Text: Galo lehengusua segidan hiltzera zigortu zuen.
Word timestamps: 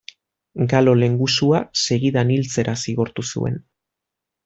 Galo 0.71 0.95
lehengusua 1.01 1.61
segidan 1.83 2.33
hiltzera 2.37 2.77
zigortu 2.87 3.31
zuen. 3.35 3.65